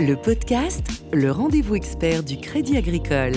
[0.00, 3.32] Le podcast, le rendez-vous expert du Crédit Agricole.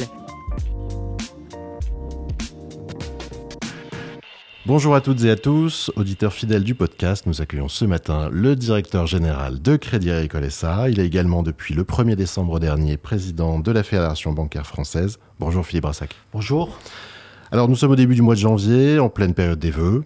[4.67, 8.55] Bonjour à toutes et à tous, auditeurs fidèles du podcast, nous accueillons ce matin le
[8.55, 10.87] directeur général de Crédit Agricole SA.
[10.89, 15.17] Il est également depuis le 1er décembre dernier président de la Fédération bancaire française.
[15.39, 16.13] Bonjour Philippe Brassac.
[16.31, 16.77] Bonjour.
[17.51, 20.03] Alors nous sommes au début du mois de janvier, en pleine période des vœux.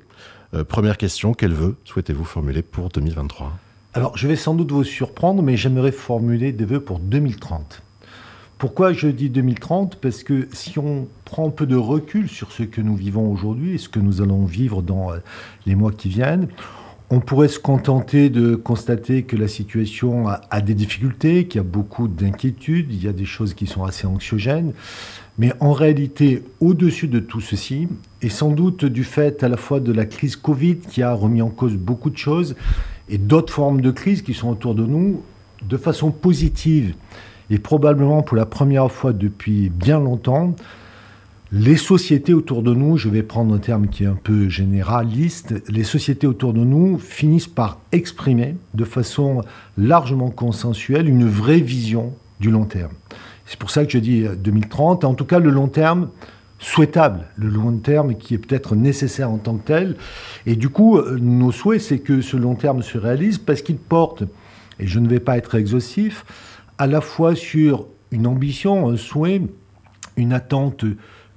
[0.54, 3.52] Euh, première question, quels vœux souhaitez-vous formuler pour 2023
[3.96, 7.82] Alors je vais sans doute vous surprendre, mais j'aimerais formuler des vœux pour 2030.
[8.58, 12.64] Pourquoi je dis 2030 Parce que si on prend un peu de recul sur ce
[12.64, 15.20] que nous vivons aujourd'hui et ce que nous allons vivre dans euh,
[15.66, 16.50] les mois qui viennent,
[17.10, 21.64] on pourrait se contenter de constater que la situation a, des difficultés, qu'il y a
[21.64, 24.74] beaucoup d'inquiétudes, il y a des choses qui sont assez anxiogènes.
[25.38, 27.88] Mais en réalité, au-dessus de tout ceci,
[28.22, 31.42] et sans doute du fait à la fois de la crise Covid qui a remis
[31.42, 32.56] en cause beaucoup de choses,
[33.10, 35.22] et d'autres formes de crise qui sont autour de nous,
[35.68, 36.96] de façon positive,
[37.50, 40.56] et probablement pour la première fois depuis bien longtemps,
[41.52, 45.54] les sociétés autour de nous, je vais prendre un terme qui est un peu généraliste,
[45.70, 49.42] les sociétés autour de nous finissent par exprimer de façon
[49.78, 52.92] largement consensuelle une vraie vision du long terme.
[53.46, 56.10] C'est pour ça que je dis 2030, en tout cas le long terme
[56.60, 59.98] souhaitable, le long terme qui est peut-être nécessaire en tant que tel.
[60.46, 64.24] Et du coup, nos souhaits, c'est que ce long terme se réalise parce qu'il porte,
[64.80, 66.26] et je ne vais pas être exhaustif,
[66.78, 69.42] à la fois sur une ambition, un souhait,
[70.18, 70.86] une attente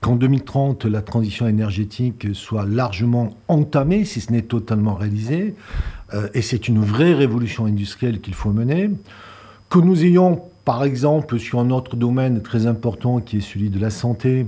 [0.00, 5.54] qu'en 2030, la transition énergétique soit largement entamée, si ce n'est totalement réalisée.
[6.14, 8.90] Euh, et c'est une vraie révolution industrielle qu'il faut mener.
[9.68, 13.78] Que nous ayons, par exemple, sur un autre domaine très important qui est celui de
[13.78, 14.46] la santé,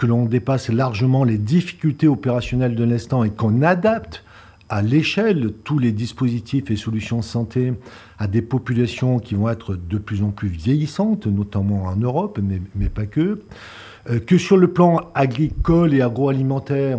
[0.00, 4.24] que l'on dépasse largement les difficultés opérationnelles de l'instant et qu'on adapte
[4.70, 7.74] à l'échelle tous les dispositifs et solutions santé
[8.18, 12.62] à des populations qui vont être de plus en plus vieillissantes, notamment en Europe, mais,
[12.74, 13.42] mais pas que.
[14.08, 16.98] Euh, que sur le plan agricole et agroalimentaire,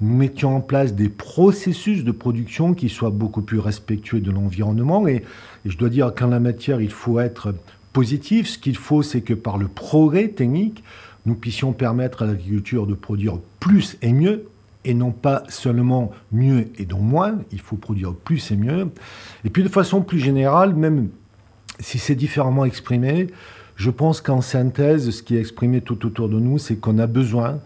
[0.00, 5.08] nous mettions en place des processus de production qui soient beaucoup plus respectueux de l'environnement.
[5.08, 5.24] Et,
[5.64, 7.52] je dois dire qu'en la matière, il faut être
[7.92, 8.46] positif.
[8.46, 10.84] Ce qu'il faut, c'est que par le progrès technique,
[11.26, 14.46] nous puissions permettre à l'agriculture de produire plus et mieux,
[14.84, 17.38] et non pas seulement mieux et donc moins.
[17.52, 18.88] Il faut produire plus et mieux.
[19.44, 21.08] Et puis de façon plus générale, même
[21.80, 23.26] si c'est différemment exprimé,
[23.74, 27.06] je pense qu'en synthèse, ce qui est exprimé tout autour de nous, c'est qu'on a
[27.06, 27.58] besoin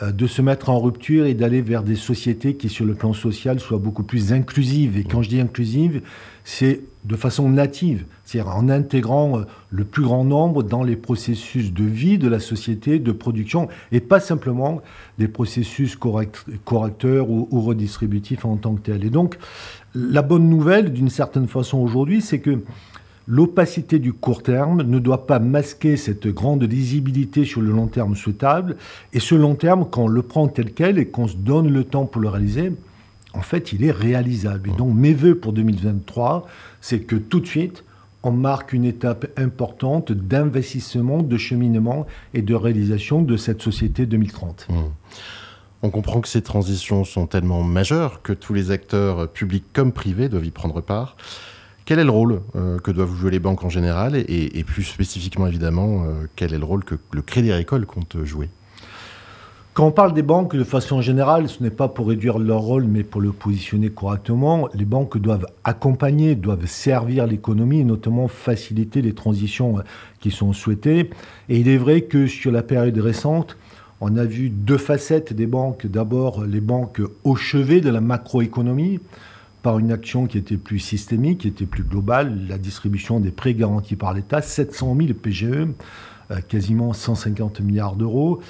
[0.00, 3.12] euh, de se mettre en rupture et d'aller vers des sociétés qui, sur le plan
[3.12, 4.96] social, soient beaucoup plus inclusives.
[4.96, 6.00] Et quand je dis inclusive,
[6.44, 11.72] c'est de façon native, c'est-à-dire en intégrant euh, le plus grand nombre dans les processus
[11.72, 14.82] de vie de la société, de production, et pas simplement
[15.18, 19.04] des processus correcteurs ou, ou redistributifs en tant que tels.
[19.04, 19.38] Et donc,
[19.94, 22.60] la bonne nouvelle, d'une certaine façon aujourd'hui, c'est que
[23.32, 28.16] L'opacité du court terme ne doit pas masquer cette grande lisibilité sur le long terme
[28.16, 28.76] souhaitable.
[29.12, 31.84] Et ce long terme, quand on le prend tel quel et qu'on se donne le
[31.84, 32.72] temps pour le réaliser,
[33.34, 34.70] en fait, il est réalisable.
[34.70, 36.46] Et donc, mes voeux pour 2023,
[36.80, 37.84] c'est que tout de suite,
[38.22, 44.66] on marque une étape importante d'investissement, de cheminement et de réalisation de cette société 2030.
[44.68, 44.74] Mmh.
[45.82, 50.28] On comprend que ces transitions sont tellement majeures que tous les acteurs publics comme privés
[50.28, 51.16] doivent y prendre part.
[51.86, 54.14] Quel est le rôle euh, que doivent jouer les banques en général?
[54.14, 58.50] Et, plus spécifiquement évidemment, euh, quel est le rôle que le Crédit Agricole compte jouer?
[59.72, 62.86] Quand on parle des banques de façon générale, ce n'est pas pour réduire leur rôle,
[62.86, 64.68] mais pour le positionner correctement.
[64.74, 69.82] Les banques doivent accompagner, doivent servir l'économie et notamment faciliter les transitions euh,
[70.18, 71.10] qui sont souhaitées.
[71.48, 73.56] Et il est vrai que sur la période récente,
[74.00, 75.86] on a vu deux facettes des banques.
[75.86, 78.98] D'abord, les banques au chevet de la macroéconomie,
[79.62, 83.54] par une action qui était plus systémique, qui était plus globale, la distribution des prêts
[83.54, 85.68] garantis par l'État, 700 000 PGE,
[86.48, 88.40] quasiment 150 milliards d'euros,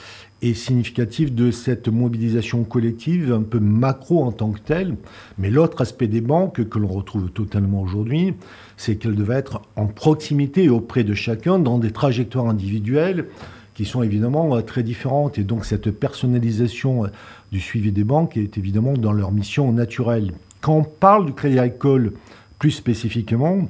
[0.43, 4.97] est significatif de cette mobilisation collective un peu macro en tant que telle.
[5.39, 8.35] Mais l'autre aspect des banques que l'on retrouve totalement aujourd'hui,
[8.77, 13.27] c'est qu'elles devaient être en proximité auprès de chacun dans des trajectoires individuelles
[13.75, 15.39] qui sont évidemment euh, très différentes.
[15.39, 17.09] Et donc cette personnalisation euh,
[17.53, 20.33] du suivi des banques est évidemment dans leur mission naturelle.
[20.61, 22.13] Quand on parle du Crédit Agricole
[22.59, 23.69] plus spécifiquement,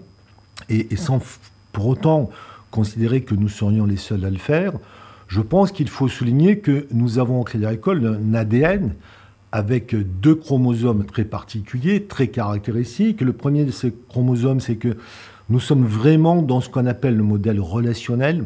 [0.69, 1.21] et, sans
[1.73, 2.31] pour autant
[2.71, 4.73] considérer que nous serions les seuls à le faire,
[5.31, 8.95] je pense qu'il faut souligner que nous avons au Crédit Agricole un ADN
[9.53, 13.21] avec deux chromosomes très particuliers, très caractéristiques.
[13.21, 14.97] Le premier de ces chromosomes, c'est que
[15.49, 18.45] nous sommes vraiment dans ce qu'on appelle le modèle relationnel.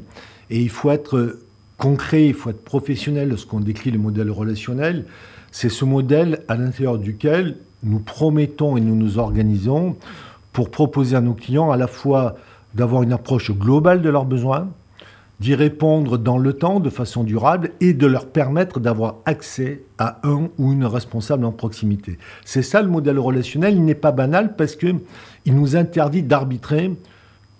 [0.50, 1.38] Et il faut être
[1.78, 5.06] concret, il faut être professionnel lorsqu'on décrit le modèle relationnel.
[5.52, 9.96] C'est ce modèle à l'intérieur duquel nous promettons et nous nous organisons
[10.52, 12.36] pour proposer à nos clients à la fois
[12.74, 14.68] d'avoir une approche globale de leurs besoins,
[15.40, 20.20] d'y répondre dans le temps de façon durable et de leur permettre d'avoir accès à
[20.22, 22.18] un ou une responsable en proximité.
[22.44, 23.74] C'est ça le modèle relationnel.
[23.74, 25.00] Il n'est pas banal parce qu'il
[25.46, 26.92] nous interdit d'arbitrer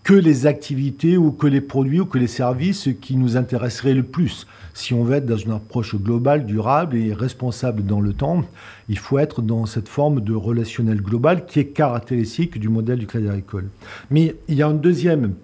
[0.05, 4.03] que les activités ou que les produits ou que les services qui nous intéresseraient le
[4.03, 4.47] plus.
[4.75, 8.45] Si on veut être dans une approche globale, durable et responsable dans le temps,
[8.89, 13.07] il faut être dans cette forme de relationnel global qui est caractéristique du modèle du
[13.07, 13.69] Crédit Agricole.
[14.11, 15.35] Mais il y a un deuxième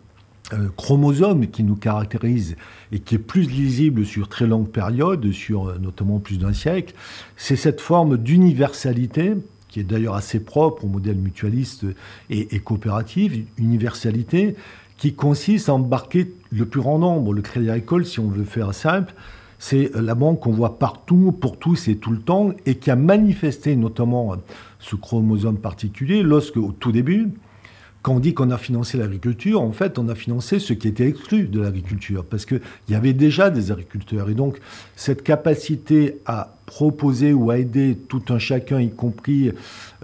[0.76, 2.56] chromosome qui nous caractérise
[2.92, 6.94] et qui est plus lisible sur très longue période, sur euh, notamment plus d'un siècle,
[7.36, 9.34] c'est cette forme d'universalité
[9.68, 11.86] qui est d'ailleurs assez propre au modèle mutualiste
[12.28, 14.56] et, et coopératif, universalité
[14.98, 17.32] qui consiste à embarquer le plus grand nombre.
[17.32, 19.14] Le Crédit Agricole, si on veut faire simple,
[19.58, 22.96] c'est la banque qu'on voit partout, pour tous et tout le temps, et qui a
[22.96, 24.34] manifesté notamment
[24.78, 27.28] ce chromosome particulier lorsque, au tout début,
[28.02, 31.06] quand on dit qu'on a financé l'agriculture, en fait, on a financé ce qui était
[31.06, 34.30] exclu de l'agriculture, parce qu'il y avait déjà des agriculteurs.
[34.30, 34.58] Et donc,
[34.96, 39.52] cette capacité à proposer ou à aider tout un chacun, y compris euh,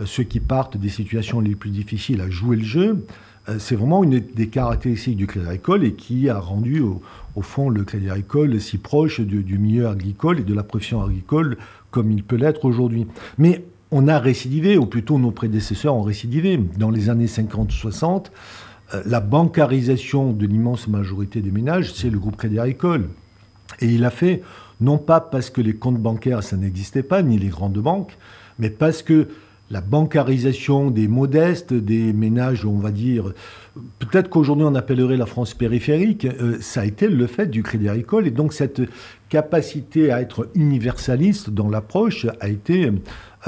[0.04, 3.06] ceux qui partent des situations les plus difficiles, à jouer le jeu,
[3.48, 7.70] euh, c'est vraiment une des caractéristiques du Crédit Agricole et qui a rendu, au, fond,
[7.70, 11.56] le Crédit Agricole si proche du, du milieu agricole et de la profession agricole
[11.90, 13.06] comme il peut l'être aujourd'hui.
[13.38, 16.58] Mais on a récidivé, ou plutôt nos prédécesseurs ont récidivé.
[16.78, 18.26] Dans les années 50-60,
[18.94, 23.08] euh, la bancarisation de l'immense majorité des ménages, c'est le groupe Crédit Agricole.
[23.80, 24.42] Et il a fait,
[24.80, 28.16] non pas parce que les comptes bancaires, ça n'existait pas, ni les grandes banques,
[28.58, 29.28] mais parce que
[29.70, 33.32] la bancarisation des modestes, des ménages, on va dire,
[33.98, 37.88] peut-être qu'aujourd'hui on appellerait la France périphérique, euh, ça a été le fait du Crédit
[37.88, 38.26] Agricole.
[38.26, 38.82] Et donc cette
[39.28, 42.92] capacité à être universaliste dans l'approche a été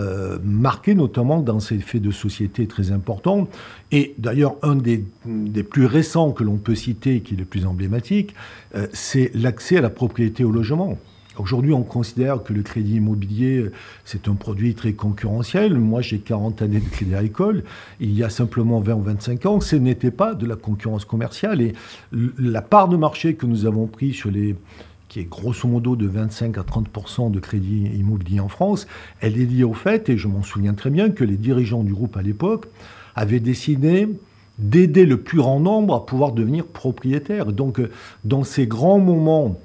[0.00, 3.48] euh, marquée notamment dans ces faits de société très importants.
[3.92, 5.04] Et d'ailleurs, un des,
[5.62, 8.34] plus récents que l'on peut citer, qui est le plus emblématique,
[8.74, 10.98] euh, c'est l'accès à la propriété au logement.
[11.38, 13.66] Aujourd'hui, on considère que le crédit immobilier,
[14.04, 15.74] c'est un produit très concurrentiel.
[15.74, 17.64] Moi, j'ai 40 années de crédit agricole.
[18.00, 21.60] Il y a simplement 20 ou 25 ans, ce n'était pas de la concurrence commerciale.
[21.60, 21.74] Et
[22.12, 24.56] la part de marché que nous avons pris sur les
[25.08, 28.86] qui est grosso modo de 25 à 30% de crédit immobilier en France,
[29.20, 31.94] elle est liée au fait, et je m'en souviens très bien, que les dirigeants du
[31.94, 32.66] groupe à l'époque
[33.14, 34.06] avaient décidé
[34.58, 37.52] d'aider le plus grand nombre à pouvoir devenir propriétaire.
[37.52, 37.80] Donc,
[38.24, 39.58] dans ces grands moments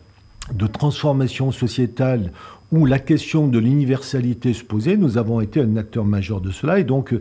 [0.51, 2.31] de transformation sociétale
[2.71, 6.79] où la question de l'universalité se posait, nous avons été un acteur majeur de cela.
[6.79, 7.15] Et donc,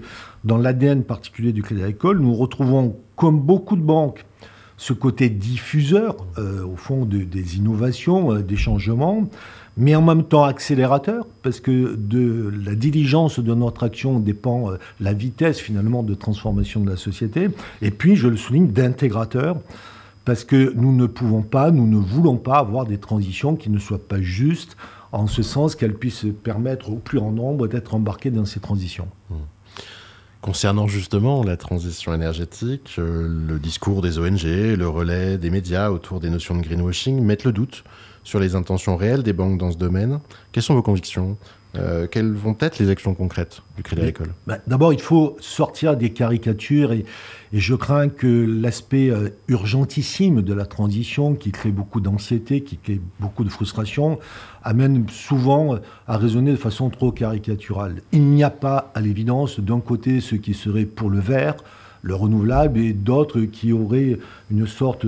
[0.44, 4.24] dans l'ADN particulier du Crédit Agricole, nous retrouvons, comme beaucoup de banques,
[4.78, 9.28] ce côté diffuseur, euh, au fond, des innovations, euh, des changements,
[9.76, 14.78] mais en même temps accélérateur, parce que de la diligence de notre action dépend euh,
[15.00, 17.50] la vitesse finalement de transformation de la société,
[17.82, 19.58] et puis, je le souligne, d'intégrateur
[20.24, 23.78] parce que nous ne pouvons pas, nous ne voulons pas avoir des transitions qui ne
[23.78, 24.76] soient pas justes,
[25.10, 29.08] en ce sens qu'elles puissent permettre au plus grand nombre d'être embarqués dans ces transitions.
[29.30, 29.34] Mmh.
[30.40, 36.19] Concernant justement la transition énergétique, euh, le discours des ONG, le relais des médias autour
[36.19, 37.84] des notions de greenwashing mettent le doute
[38.24, 40.19] sur les intentions réelles des banques dans ce domaine.
[40.50, 41.36] Quelles sont vos convictions
[41.74, 44.34] euh, quelles vont être les actions concrètes du Crédit Agricole?
[44.46, 47.04] bah, D'abord, il faut sortir des caricatures et,
[47.52, 53.00] je crains que l'aspect euh, urgentissime de la transition, qui crée beaucoup d'anxiété, qui crée
[53.20, 54.19] beaucoup de frustration,
[54.62, 55.76] amène souvent
[56.06, 58.02] à raisonner de façon trop caricaturale.
[58.12, 61.56] Il n'y a pas, à l'évidence, d'un côté ce qui serait pour le vert,
[62.03, 64.19] le renouvelable et d'autres qui auraient
[64.51, 65.06] une sorte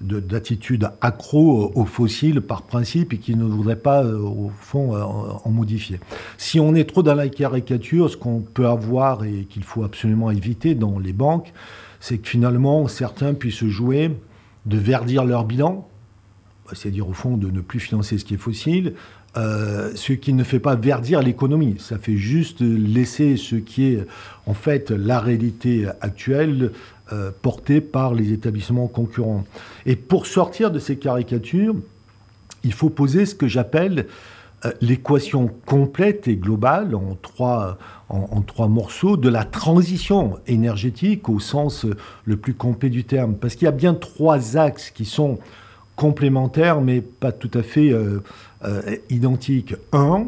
[0.00, 5.02] d'attitude accro aux fossiles par principe et qui ne voudraient pas, euh, au fond, euh,
[5.02, 6.00] en modifier.
[6.36, 10.30] Si on est trop dans la caricature, ce qu'on peut avoir et qu'il faut absolument
[10.30, 11.52] éviter dans les banques,
[12.00, 14.10] c'est que finalement, certains puissent jouer
[14.66, 15.88] de verdir leur bilan,
[16.72, 18.94] c'est-à-dire au fond de ne plus financer ce qui est fossile,
[19.36, 21.76] euh, ce qui ne fait pas verdir l'économie.
[21.80, 24.06] Ça fait juste laisser ce qui est
[24.46, 26.70] en fait la réalité actuelle
[27.12, 29.44] euh, portée par les établissements concurrents.
[29.86, 31.74] Et pour sortir de ces caricatures,
[32.62, 34.06] il faut poser ce que j'appelle
[34.64, 37.76] euh, l'équation complète et globale en trois,
[38.08, 41.86] en, trois morceaux de la transition énergétique au sens
[42.24, 43.34] le plus complet du terme.
[43.34, 45.40] Parce qu'il y a bien trois axes qui sont
[45.96, 48.20] complémentaires mais pas tout à fait euh,
[49.10, 49.74] identique.
[49.92, 50.26] Un,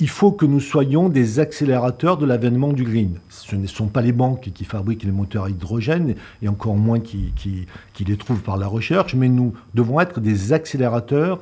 [0.00, 3.20] il faut que nous soyons des accélérateurs de l'avènement du green.
[3.28, 7.00] Ce ne sont pas les banques qui fabriquent les moteurs à hydrogène, et encore moins
[7.00, 11.40] qui, qui, les trouvent par la recherche, mais nous devons être des accélérateurs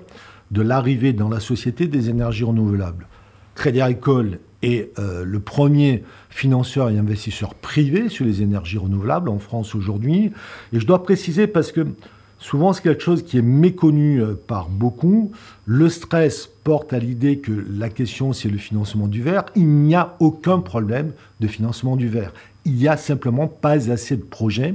[0.50, 3.06] de l'arrivée dans la société des énergies renouvelables.
[3.54, 9.38] Crédit Agricole est euh, le premier financeur et investisseur privé sur les énergies renouvelables en
[9.38, 10.30] France aujourd'hui.
[10.72, 11.86] Et je dois préciser parce que
[12.42, 15.32] souvent c'est quelque chose qui est méconnu euh, par beaucoup.
[15.64, 19.46] Le stress porte à l'idée que la question c'est le financement du verre.
[19.56, 22.32] Il n'y a aucun problème de financement du verre.
[22.64, 24.74] Il n'y a simplement pas assez de projets,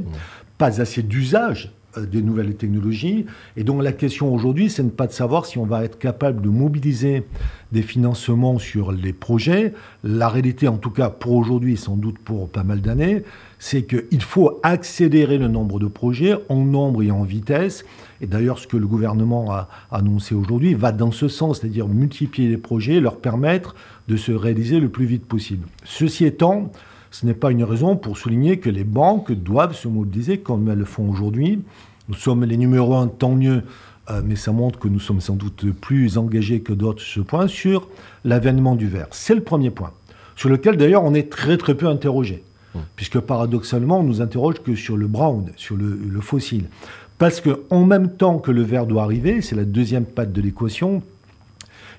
[0.57, 3.25] pas assez d'usage euh, des nouvelles technologies.
[3.55, 6.49] Et donc la question aujourd'hui, c'est pas de savoir si on va être capable de
[6.49, 7.23] mobiliser
[7.71, 9.73] des financements sur les projets.
[10.03, 13.23] La réalité, en tout cas pour aujourd'hui et sans doute pour pas mal d'années,
[13.59, 17.85] c'est qu'il faut accélérer le nombre de projets en nombre et en vitesse.
[18.21, 22.49] Et d'ailleurs, ce que le gouvernement a annoncé aujourd'hui va dans ce sens, c'est-à-dire multiplier
[22.49, 23.75] les projets, leur permettre
[24.07, 25.67] de se réaliser le plus vite possible.
[25.83, 26.71] Ceci étant,
[27.11, 30.79] ce n'est pas une raison pour souligner que les banques doivent se mobiliser comme elles
[30.79, 31.61] le font aujourd'hui.
[32.09, 33.63] Nous sommes les numéros un, tant mieux,
[34.09, 37.27] euh, mais ça montre que nous sommes sans doute plus engagés que d'autres sur ce
[37.27, 37.87] point, sur
[38.23, 39.07] l'avènement du verre.
[39.11, 39.91] C'est le premier point,
[40.35, 42.79] sur lequel d'ailleurs on est très très peu interrogé, mmh.
[42.95, 46.69] puisque paradoxalement on nous interroge que sur le brown, sur le, le fossile.
[47.17, 51.01] Parce qu'en même temps que le verre doit arriver, c'est la deuxième patte de l'équation,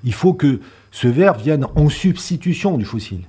[0.05, 0.61] il faut que
[0.91, 3.25] ce verre vienne en substitution du fossile.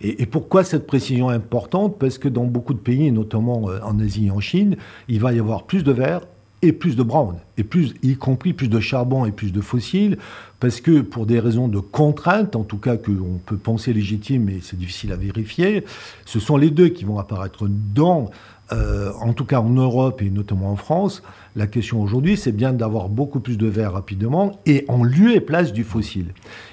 [0.00, 1.98] Et, pourquoi cette précision importante?
[1.98, 4.76] Parce que dans beaucoup de pays, notamment euh, en Asie et en Chine,
[5.08, 6.22] il va y avoir plus de verre
[6.60, 10.18] et plus de brown, et plus, y compris plus de charbon et plus de fossiles,
[10.58, 14.58] parce que pour des raisons de contrainte, en tout cas qu'on peut penser légitimes, mais
[14.60, 15.84] c'est difficile à vérifier,
[16.24, 18.30] ce sont les deux qui vont apparaître dans
[18.72, 21.22] euh, en tout cas en Europe et notamment en France,
[21.58, 25.40] la question aujourd'hui, c'est bien d'avoir beaucoup plus de verre rapidement et en lieu et
[25.40, 26.26] place du fossile.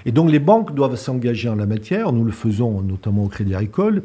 [0.05, 3.55] Et donc les banques doivent s'engager en la matière, nous le faisons notamment au Crédit
[3.55, 4.03] Agricole,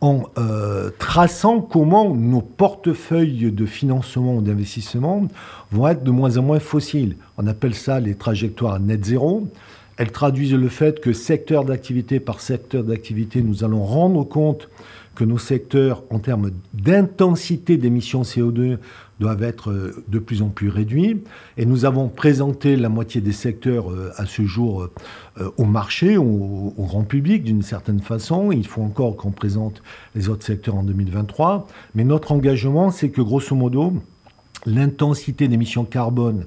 [0.00, 5.26] en euh, traçant comment nos portefeuilles de financement ou d'investissement
[5.72, 7.16] vont être de moins en moins fossiles.
[7.36, 9.48] On appelle ça les trajectoires net zéro.
[9.96, 14.68] Elles traduisent le fait que secteur d'activité par secteur d'activité, nous allons rendre compte
[15.16, 18.78] que nos secteurs, en termes d'intensité d'émissions CO2,
[19.20, 21.22] doivent être euh, de plus en plus réduits.
[21.56, 24.88] Et nous avons présenté la moitié des secteurs euh, à ce jour
[25.38, 28.50] euh, au marché, au, grand public d'une certaine façon.
[28.50, 29.82] Il faut encore qu'on présente
[30.16, 31.68] les autres secteurs en 2023.
[31.94, 33.92] Mais notre engagement, c'est que grosso modo,
[34.66, 36.46] l'intensité d'émissions carbone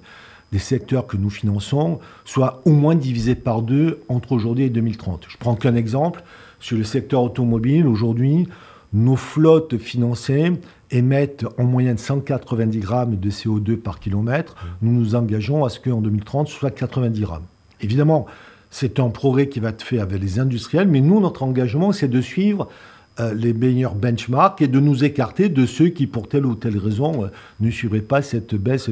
[0.52, 5.26] des secteurs que nous finançons soit au moins divisée par deux entre aujourd'hui et 2030.
[5.30, 6.24] Je prends qu'un exemple.
[6.60, 8.48] Sur le secteur automobile, aujourd'hui,
[8.94, 10.54] nos flottes financées
[10.92, 14.56] émettent en moyenne 190 grammes de CO2 par kilomètre.
[14.82, 17.46] Nous nous engageons à ce qu'en 2030, ce soit 90 grammes.
[17.82, 18.28] Évidemment,
[18.70, 22.08] c'est un progrès qui va être fait avec les industriels, mais nous, notre engagement, c'est
[22.08, 22.70] de suivre
[23.20, 26.78] euh, les meilleurs benchmarks et de nous écarter de ceux qui, pour telle ou telle
[26.78, 27.28] raison, euh,
[27.60, 28.90] ne suivraient pas cette baisse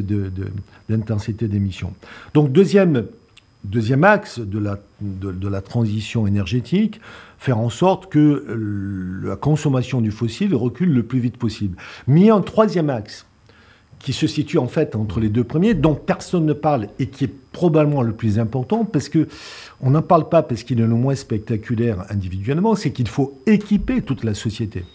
[0.90, 1.94] d'intensité de, d'émission.
[2.34, 3.06] Donc, deuxième
[3.64, 7.00] Deuxième axe de la, transition énergétique,
[7.38, 8.44] faire en sorte que
[9.24, 11.78] la consommation du fossile recule le plus vite possible.
[12.08, 13.28] Mais il y a un troisième axe
[14.00, 17.26] qui se situe en fait entre les deux premiers, dont personne ne parle et qui
[17.26, 19.28] est probablement le plus important, parce que
[19.80, 24.02] on n'en parle pas parce qu'il est le moins spectaculaire individuellement, c'est qu'il faut équiper
[24.02, 24.86] toute la société,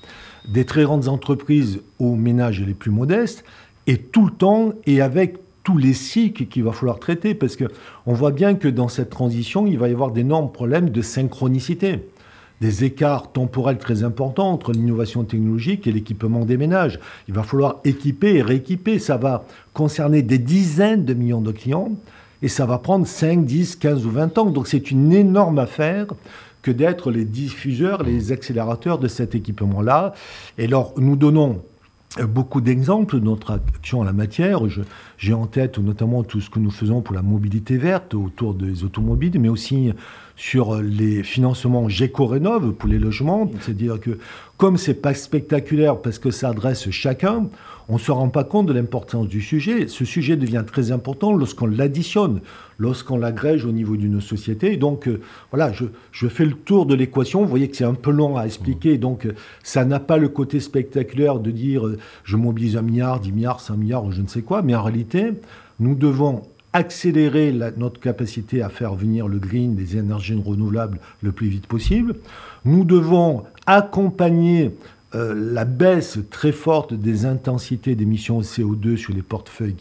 [0.48, 3.44] des très grandes entreprises aux ménages les plus modestes,
[3.86, 8.12] et tout le temps et avec tous les cycles qu'il va falloir traiter, parce qu'on
[8.12, 12.08] voit bien que dans cette transition, il va y avoir d'énormes problèmes de synchronicité,
[12.60, 17.00] des écarts temporels très importants entre l'innovation technologique et l'équipement des ménages.
[17.26, 19.00] Il va falloir équiper et rééquiper.
[19.00, 19.44] Ça va
[19.74, 21.90] concerner des dizaines de millions de clients
[22.42, 24.46] et ça va prendre 5, 10, 15 ou 20 ans.
[24.46, 26.06] Donc c'est une énorme affaire
[26.62, 30.14] que d'être les diffuseurs, les accélérateurs de cet équipement-là.
[30.58, 31.60] Et alors, nous donnons
[32.24, 34.60] beaucoup d'exemples de notre action en la matière.
[35.18, 38.84] J'ai en tête notamment tout ce que nous faisons pour la mobilité verte autour des
[38.84, 39.92] automobiles, mais aussi
[40.36, 43.50] sur les financements GECO-Rénov pour les logements.
[43.60, 44.18] C'est-à-dire que
[44.58, 47.48] comme c'est pas spectaculaire parce que ça adresse chacun,
[47.88, 49.86] on ne se rend pas compte de l'importance du sujet.
[49.88, 52.40] Ce sujet devient très important lorsqu'on l'additionne,
[52.78, 54.76] lorsqu'on l'agrège au niveau d'une société.
[54.76, 55.20] donc, euh,
[55.52, 57.42] voilà, je, fais le tour de l'équation.
[57.42, 58.98] Vous voyez que c'est un peu long à expliquer.
[58.98, 63.20] Donc, euh, ça n'a pas le côté spectaculaire de dire euh, je mobilise un milliard,
[63.20, 64.62] dix milliards, cinq milliards ou je ne sais quoi.
[64.62, 65.32] Mais en réalité,
[65.78, 66.42] nous devons
[66.76, 72.16] accélérer notre capacité à faire venir le green, des énergies renouvelables, le plus vite possible.
[72.66, 74.72] Nous devons accompagner
[75.14, 79.76] euh, la baisse très forte des intensités d'émissions CO2 sur les portefeuilles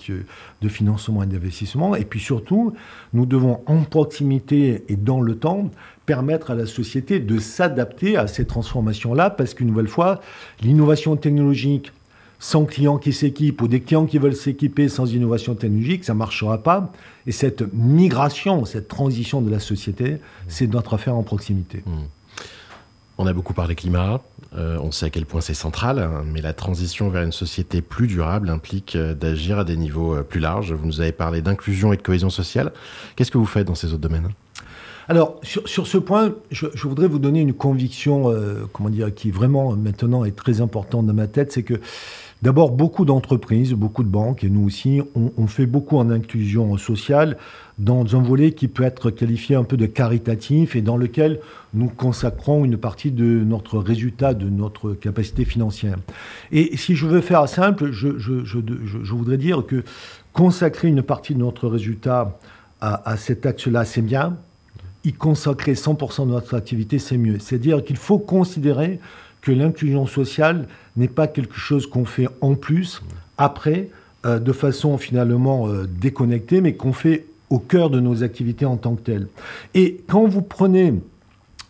[0.62, 1.96] de financement et d'investissement.
[1.96, 2.74] Et puis surtout,
[3.14, 5.72] nous devons en proximité et dans le temps
[6.06, 10.22] permettre à la société de s'adapter à ces transformations-là, parce qu'une nouvelle fois,
[10.62, 11.92] l'innovation technologique
[12.40, 16.20] sans clients qui s'équipent ou des clients qui veulent s'équiper sans innovation technologique, ça ne
[16.20, 16.92] marchera pas.
[17.28, 21.84] Et cette migration, cette transition de la société, c'est notre affaire en proximité.
[21.86, 21.92] Mmh.
[23.18, 24.22] On a beaucoup parlé climat,
[24.58, 27.82] euh, on sait à quel point c'est central, hein, mais la transition vers une société
[27.82, 30.74] plus durable implique euh, d'agir à des niveaux euh, plus larges.
[30.74, 32.74] Vous nous avez parlé d'inclusion et de cohésion sociale.
[33.16, 34.30] Qu'est-ce que vous faites dans ces autres domaines?
[35.08, 38.34] Alors, sur, ce point, je, voudrais vous donner une conviction,
[38.74, 41.76] comment dire, qui vraiment maintenant est très importante dans ma tête, c'est que
[42.42, 47.38] D'abord, beaucoup d'entreprises, beaucoup de banques, et nous aussi, on, fait beaucoup en inclusion sociale
[47.80, 51.40] dans un volet qui peut être qualifié un peu de caritatif et dans lequel
[51.74, 55.98] nous consacrons une partie de notre résultat, de notre capacité financière.
[56.52, 59.84] Et si je veux faire simple, je, voudrais dire que
[60.34, 62.38] consacrer une partie de notre résultat
[62.82, 64.38] à, à cet axe-là, c'est bien.
[65.06, 67.40] Y consacrer 100% de notre activité, c'est mieux.
[67.40, 69.00] C'est-à-dire qu'il faut considérer
[69.46, 73.04] que l'inclusion sociale n'est pas quelque chose qu'on fait en plus,
[73.38, 73.90] après,
[74.26, 78.76] euh, de façon finalement euh, déconnectée, mais qu'on fait au cœur de nos activités en
[78.76, 79.28] tant que telles.
[79.76, 80.96] Et quand vous prenez,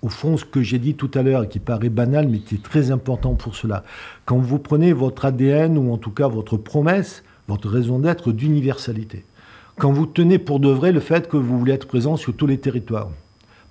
[0.02, 2.56] au fond, ce que j'ai dit tout à l'heure, et qui paraît banal, mais qui
[2.56, 3.84] est très important pour cela,
[4.24, 9.26] quand vous prenez votre ADN, ou en tout cas votre promesse, votre raison d'être d'universalité,
[9.78, 12.48] quand vous tenez pour de vrai le fait que vous voulez être présent sur tous
[12.48, 13.10] les territoires,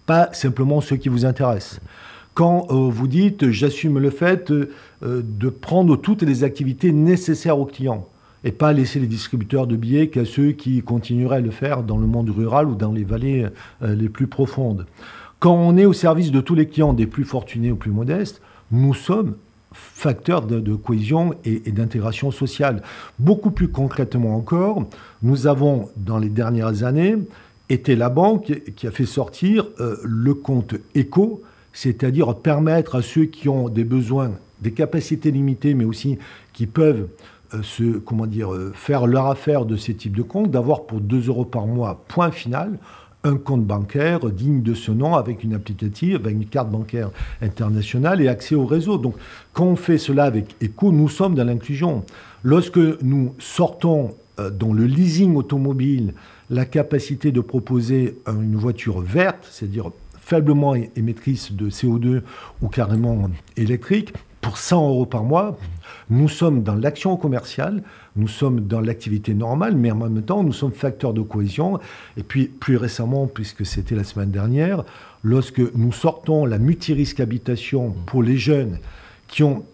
[0.04, 1.80] pas simplement ceux qui vous intéressent,
[2.34, 4.66] quand euh, vous dites j'assume le fait euh,
[5.00, 8.08] de prendre toutes les activités nécessaires aux clients
[8.42, 11.96] et pas laisser les distributeurs de billets qu'à ceux qui continueraient à le faire dans
[11.96, 13.46] le monde rural ou dans les vallées
[13.82, 14.84] euh, les plus profondes.
[15.38, 18.42] Quand on est au service de tous les clients, des plus fortunés aux plus modestes,
[18.70, 19.36] nous sommes
[19.72, 22.82] facteurs de, cohésion et, d'intégration sociale.
[23.18, 24.84] Beaucoup plus concrètement encore,
[25.22, 27.16] nous avons dans les dernières années
[27.68, 29.66] été la banque qui a fait sortir
[30.04, 31.42] le compte éco
[31.74, 34.30] c'est-à-dire permettre à ceux qui ont des besoins,
[34.62, 36.18] des capacités limitées, mais aussi
[36.54, 37.08] qui peuvent
[37.52, 41.44] euh, se, euh, faire leur affaire de ces types de comptes, d'avoir pour 2 euros
[41.44, 42.78] par mois, point final,
[43.24, 47.10] un compte bancaire digne de ce nom avec une applicative, avec une carte bancaire
[47.42, 48.98] internationale et accès au réseau.
[48.98, 49.16] Donc
[49.52, 52.04] quand on fait cela avec ECO, nous sommes dans l'inclusion.
[52.42, 56.14] Lorsque nous sortons euh, dans le leasing automobile
[56.50, 59.90] la capacité de proposer une voiture verte, c'est-à-dire
[60.24, 62.22] faiblement émettrice de CO2
[62.62, 65.56] ou carrément électrique, pour 100 euros par mois,
[66.10, 67.82] nous sommes dans l'action commerciale,
[68.14, 71.78] nous sommes dans l'activité normale, mais en même temps, nous sommes facteurs de cohésion.
[72.18, 74.84] Et puis, plus récemment, puisque c'était la semaine dernière,
[75.22, 78.78] lorsque nous sortons la multirisque habitation pour les jeunes
[79.28, 79.64] qui ont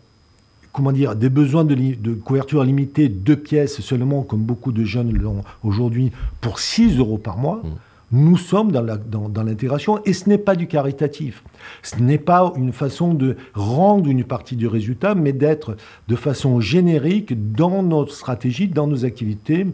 [0.72, 5.12] comment dire, des besoins de, de, couverture limitée, deux pièces seulement, comme beaucoup de jeunes
[5.12, 7.60] l'ont aujourd'hui, pour 6 euros par mois.
[7.64, 7.68] Mmh.
[8.12, 11.44] Nous sommes dans l'intégration et ce n'est pas du caritatif.
[11.82, 15.76] Ce n'est pas une façon de rendre une partie du résultat, mais d'être
[16.08, 19.66] de façon générique dans notre stratégie, dans nos activités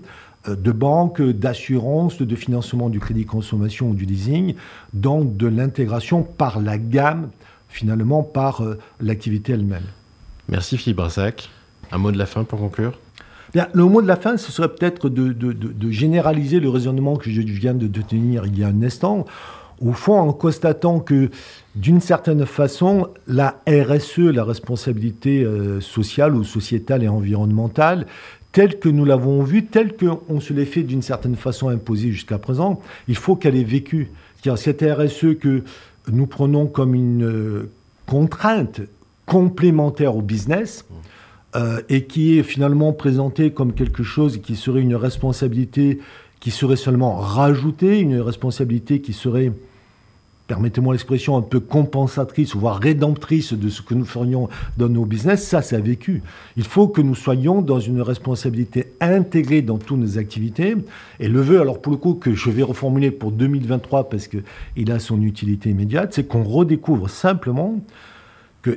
[0.49, 4.55] euh, de banque, d'assurance, de financement du crédit consommation ou du leasing,
[4.93, 7.31] dans de l'intégration par la gamme,
[7.69, 9.87] finalement par euh, l'activité elle-même.
[10.49, 11.49] Merci Philippe Brassac.
[11.91, 12.99] Un mot de la fin pour conclure?
[13.55, 17.75] Le mot de la fin, ce serait peut-être de, généraliser le raisonnement que je viens
[17.75, 19.25] de, tenir il y a un instant.
[19.81, 21.29] Au fond, en constatant que,
[21.75, 28.07] d'une certaine façon, la RSE, la responsabilité euh, sociale ou sociétale et environnementale,
[28.53, 32.39] telle que nous l'avons vue, telle qu'on se l'est fait d'une certaine façon imposer jusqu'à
[32.39, 34.11] présent, il faut qu'elle ait vécu.
[34.57, 35.63] Cette RSE que
[36.11, 37.71] nous prenons comme une euh,
[38.07, 38.81] contrainte
[39.27, 40.87] complémentaire au business,
[41.55, 46.01] euh, et qui est finalement présenté comme quelque chose qui serait une responsabilité
[46.41, 49.53] qui serait seulement rajoutée, une responsabilité qui serait,
[50.47, 55.45] permettez-moi l'expression, un peu compensatrice, voire rédemptrice de ce que nous ferions dans nos business,
[55.47, 56.23] ça, a vécu.
[56.57, 60.77] Il faut que nous soyons dans une responsabilité intégrée dans toutes nos activités.
[61.21, 64.93] Et le vœu, alors pour le coup, que je vais reformuler pour 2023 parce qu'il
[64.93, 67.81] a son utilité immédiate, c'est qu'on redécouvre simplement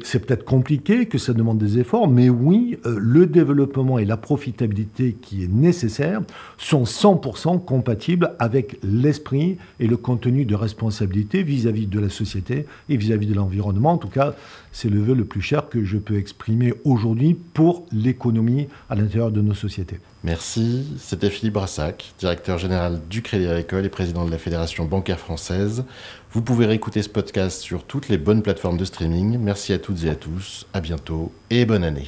[0.03, 4.17] c'est peut-être compliqué, que ça demande des efforts, mais oui, euh, le développement et la
[4.17, 6.21] profitabilité qui est nécessaire
[6.57, 12.97] sont 100% compatibles avec l'esprit et le contenu de responsabilité vis-à-vis de la société et
[12.97, 13.93] vis-à-vis de l'environnement.
[13.93, 14.33] En tout cas,
[14.71, 19.31] c'est le vœu le plus cher que je peux exprimer aujourd'hui pour l'économie à l'intérieur
[19.31, 19.99] de nos sociétés.
[20.23, 20.85] Merci.
[20.99, 25.85] C'était Philippe Brassac, directeur général du Crédit Agricole et président de la Fédération bancaire française.
[26.31, 29.37] Vous pouvez réécouter ce podcast sur toutes les bonnes plateformes de streaming.
[29.39, 30.67] Merci à toutes et à tous.
[30.73, 32.07] À bientôt et bonne année.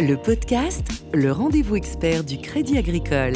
[0.00, 3.34] Le podcast, le rendez-vous expert du Crédit Agricole.